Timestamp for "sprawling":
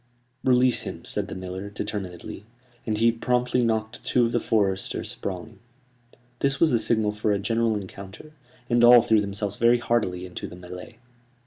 5.11-5.59